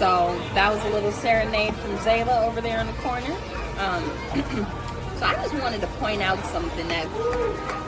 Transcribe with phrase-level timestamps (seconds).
[0.00, 3.36] So that was a little serenade from Zayla over there in the corner.
[3.76, 4.02] Um,
[5.20, 7.04] so I just wanted to point out something that,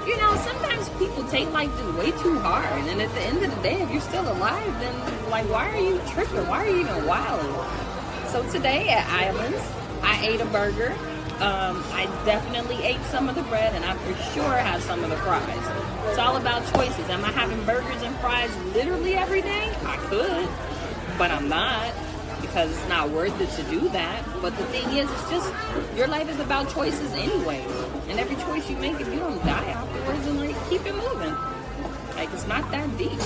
[0.07, 2.83] you know, sometimes people take life just way too hard.
[2.89, 5.81] And at the end of the day, if you're still alive, then like, why are
[5.81, 6.47] you tripping?
[6.49, 7.55] Why are you even wilding?
[8.29, 9.65] So today at Islands,
[10.03, 10.93] I ate a burger.
[11.41, 15.11] Um, I definitely ate some of the bread, and I for sure had some of
[15.11, 16.09] the fries.
[16.09, 17.09] It's all about choices.
[17.09, 19.73] Am I having burgers and fries literally every day?
[19.85, 20.49] I could,
[21.19, 21.93] but I'm not
[22.41, 24.25] because it's not worth it to do that.
[24.43, 25.53] But the thing is, it's just
[25.97, 27.67] your life is about choices anyway,
[28.09, 31.35] and every choice you make, if you don't die afterwards, then like keep it moving.
[32.15, 33.19] Like it's not that deep.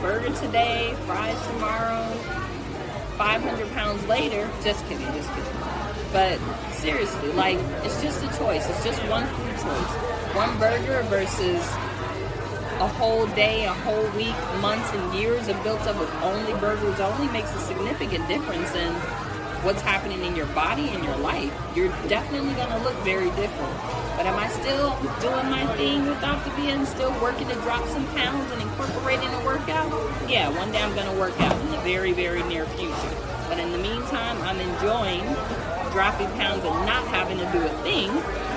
[0.00, 2.06] Burger today, fries tomorrow.
[3.18, 4.48] 500 pounds later.
[4.62, 5.81] Just kidding, just kidding.
[6.12, 6.38] But
[6.72, 8.68] seriously, like, it's just a choice.
[8.68, 9.92] It's just one food choice.
[10.36, 11.62] One burger versus
[12.80, 17.00] a whole day, a whole week, months, and years of built up with only burgers
[17.00, 18.92] only makes a significant difference in
[19.62, 21.52] what's happening in your body and your life.
[21.74, 23.76] You're definitely going to look very different.
[24.16, 28.04] But am I still doing my thing without the being still working to drop some
[28.14, 29.90] pounds and incorporating a workout?
[30.28, 33.16] Yeah, one day I'm going to work out in the very, very near future.
[33.48, 35.22] But in the meantime, I'm enjoying
[35.92, 38.10] dropping pounds and not having to do a thing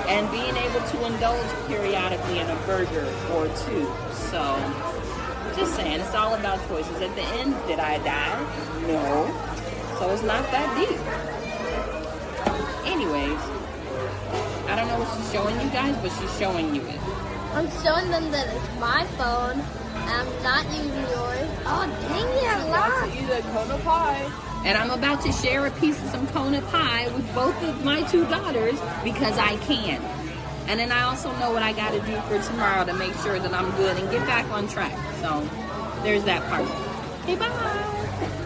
[0.08, 3.86] and being able to indulge periodically in a burger or two.
[4.32, 4.40] So,
[5.54, 7.00] just saying, it's all about choices.
[7.00, 8.40] At the end, did I die?
[8.86, 9.26] No.
[9.98, 11.00] So it's not that deep.
[12.86, 13.40] Anyways,
[14.68, 17.00] I don't know what she's showing you guys, but she's showing you it.
[17.54, 19.62] I'm showing them that it's my phone.
[20.06, 21.48] I'm not using yours.
[21.64, 22.65] Oh, dang it,
[23.38, 24.30] Eat Kona pie.
[24.64, 28.02] And I'm about to share a piece of some Kona pie with both of my
[28.04, 30.00] two daughters because I can.
[30.68, 33.38] And then I also know what I got to do for tomorrow to make sure
[33.38, 34.96] that I'm good and get back on track.
[35.20, 35.46] So
[36.02, 36.64] there's that part.
[37.24, 38.42] Okay, bye.